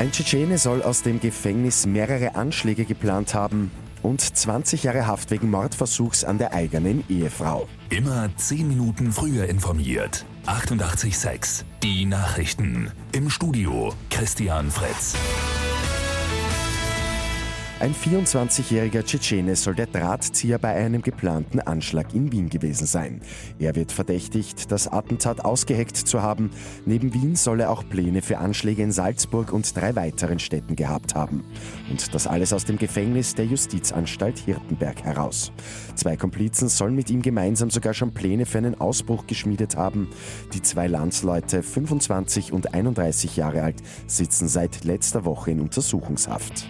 Ein 0.00 0.12
Tschetschene 0.12 0.56
soll 0.56 0.82
aus 0.82 1.02
dem 1.02 1.20
Gefängnis 1.20 1.84
mehrere 1.84 2.34
Anschläge 2.34 2.86
geplant 2.86 3.34
haben 3.34 3.70
und 4.02 4.22
20 4.22 4.84
Jahre 4.84 5.06
Haft 5.06 5.30
wegen 5.30 5.50
Mordversuchs 5.50 6.24
an 6.24 6.38
der 6.38 6.54
eigenen 6.54 7.04
Ehefrau. 7.10 7.68
Immer 7.90 8.30
10 8.34 8.66
Minuten 8.66 9.12
früher 9.12 9.44
informiert. 9.44 10.24
88.6 10.46 11.64
Die 11.82 12.06
Nachrichten. 12.06 12.90
Im 13.12 13.28
Studio 13.28 13.92
Christian 14.08 14.70
Fritz. 14.70 15.16
Ein 17.80 17.94
24-jähriger 17.94 19.02
Tschetschene 19.02 19.56
soll 19.56 19.74
der 19.74 19.86
Drahtzieher 19.86 20.58
bei 20.58 20.74
einem 20.74 21.00
geplanten 21.00 21.60
Anschlag 21.60 22.14
in 22.14 22.30
Wien 22.30 22.50
gewesen 22.50 22.84
sein. 22.86 23.22
Er 23.58 23.74
wird 23.74 23.90
verdächtigt, 23.90 24.70
das 24.70 24.86
Attentat 24.86 25.46
ausgeheckt 25.46 25.96
zu 25.96 26.20
haben. 26.20 26.50
Neben 26.84 27.14
Wien 27.14 27.36
soll 27.36 27.60
er 27.60 27.70
auch 27.70 27.82
Pläne 27.88 28.20
für 28.20 28.36
Anschläge 28.36 28.82
in 28.82 28.92
Salzburg 28.92 29.54
und 29.54 29.74
drei 29.74 29.96
weiteren 29.96 30.38
Städten 30.38 30.76
gehabt 30.76 31.14
haben. 31.14 31.42
Und 31.88 32.14
das 32.14 32.26
alles 32.26 32.52
aus 32.52 32.66
dem 32.66 32.76
Gefängnis 32.76 33.34
der 33.34 33.46
Justizanstalt 33.46 34.38
Hirtenberg 34.40 35.02
heraus. 35.02 35.50
Zwei 35.94 36.18
Komplizen 36.18 36.68
sollen 36.68 36.94
mit 36.94 37.08
ihm 37.08 37.22
gemeinsam 37.22 37.70
sogar 37.70 37.94
schon 37.94 38.12
Pläne 38.12 38.44
für 38.44 38.58
einen 38.58 38.78
Ausbruch 38.78 39.26
geschmiedet 39.26 39.78
haben. 39.78 40.10
Die 40.52 40.60
zwei 40.60 40.86
Landsleute, 40.86 41.62
25 41.62 42.52
und 42.52 42.74
31 42.74 43.36
Jahre 43.36 43.62
alt, 43.62 43.82
sitzen 44.06 44.48
seit 44.48 44.84
letzter 44.84 45.24
Woche 45.24 45.52
in 45.52 45.60
Untersuchungshaft. 45.60 46.68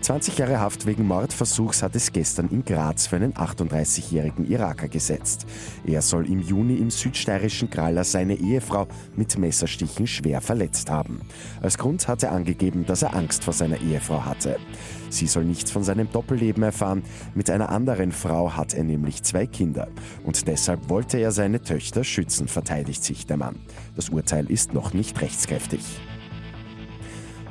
20 0.00 0.38
Jahre 0.38 0.60
Haft 0.60 0.86
wegen 0.86 1.06
Mordversuchs 1.06 1.82
hat 1.82 1.94
es 1.96 2.12
gestern 2.12 2.48
in 2.48 2.64
Graz 2.64 3.06
für 3.06 3.16
einen 3.16 3.34
38-jährigen 3.34 4.46
Iraker 4.48 4.88
gesetzt. 4.88 5.46
Er 5.84 6.02
soll 6.02 6.26
im 6.26 6.40
Juni 6.40 6.76
im 6.76 6.90
südsteirischen 6.90 7.68
Kraller 7.68 8.04
seine 8.04 8.34
Ehefrau 8.34 8.86
mit 9.16 9.36
Messerstichen 9.38 10.06
schwer 10.06 10.40
verletzt 10.40 10.90
haben. 10.90 11.20
Als 11.60 11.78
Grund 11.78 12.08
hat 12.08 12.22
er 12.22 12.32
angegeben, 12.32 12.86
dass 12.86 13.02
er 13.02 13.14
Angst 13.14 13.44
vor 13.44 13.52
seiner 13.52 13.80
Ehefrau 13.80 14.24
hatte. 14.24 14.58
Sie 15.10 15.26
soll 15.26 15.44
nichts 15.44 15.70
von 15.70 15.84
seinem 15.84 16.10
Doppelleben 16.10 16.62
erfahren. 16.62 17.02
Mit 17.34 17.50
einer 17.50 17.70
anderen 17.70 18.12
Frau 18.12 18.56
hat 18.56 18.74
er 18.74 18.84
nämlich 18.84 19.22
zwei 19.22 19.46
Kinder. 19.46 19.88
Und 20.24 20.46
deshalb 20.46 20.88
wollte 20.88 21.18
er 21.18 21.32
seine 21.32 21.62
Töchter 21.62 22.04
schützen, 22.04 22.48
verteidigt 22.48 23.04
sich 23.04 23.26
der 23.26 23.36
Mann. 23.36 23.56
Das 23.96 24.10
Urteil 24.10 24.50
ist 24.50 24.74
noch 24.74 24.92
nicht 24.92 25.20
rechtskräftig. 25.20 25.80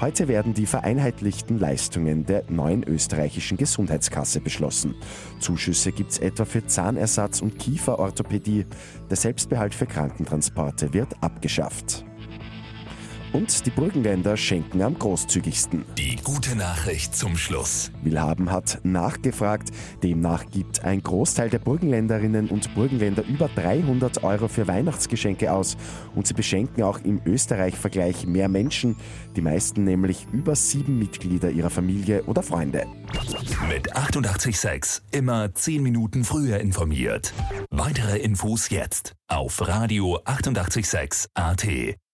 Heute 0.00 0.28
werden 0.28 0.54
die 0.54 0.66
vereinheitlichten 0.66 1.58
Leistungen 1.58 2.24
der 2.26 2.44
neuen 2.48 2.82
österreichischen 2.84 3.56
Gesundheitskasse 3.56 4.40
beschlossen. 4.40 4.94
Zuschüsse 5.40 5.90
gibt 5.90 6.12
es 6.12 6.18
etwa 6.18 6.44
für 6.44 6.66
Zahnersatz 6.66 7.42
und 7.42 7.58
Kieferorthopädie. 7.58 8.66
Der 9.10 9.16
Selbstbehalt 9.16 9.74
für 9.74 9.86
Krankentransporte 9.86 10.92
wird 10.94 11.14
abgeschafft. 11.22 12.05
Und 13.36 13.66
die 13.66 13.70
Burgenländer 13.70 14.34
schenken 14.34 14.80
am 14.80 14.98
großzügigsten. 14.98 15.84
Die 15.98 16.16
gute 16.24 16.56
Nachricht 16.56 17.14
zum 17.14 17.36
Schluss. 17.36 17.90
Willhaben 18.02 18.50
hat 18.50 18.80
nachgefragt. 18.82 19.72
Demnach 20.02 20.46
gibt 20.46 20.84
ein 20.84 21.02
Großteil 21.02 21.50
der 21.50 21.58
Burgenländerinnen 21.58 22.48
und 22.48 22.74
Burgenländer 22.74 23.26
über 23.26 23.50
300 23.54 24.24
Euro 24.24 24.48
für 24.48 24.66
Weihnachtsgeschenke 24.66 25.52
aus. 25.52 25.76
Und 26.14 26.26
sie 26.26 26.32
beschenken 26.32 26.82
auch 26.82 26.98
im 27.04 27.20
Österreich-Vergleich 27.26 28.26
mehr 28.26 28.48
Menschen. 28.48 28.96
Die 29.36 29.42
meisten 29.42 29.84
nämlich 29.84 30.26
über 30.32 30.56
sieben 30.56 30.98
Mitglieder 30.98 31.50
ihrer 31.50 31.68
Familie 31.68 32.24
oder 32.24 32.42
Freunde. 32.42 32.86
Mit 33.68 33.94
886 33.94 35.02
immer 35.10 35.54
10 35.54 35.82
Minuten 35.82 36.24
früher 36.24 36.58
informiert. 36.60 37.34
Weitere 37.68 38.16
Infos 38.16 38.70
jetzt 38.70 39.12
auf 39.28 39.60
Radio 39.68 40.20
886 40.24 41.26
AT. 41.34 41.96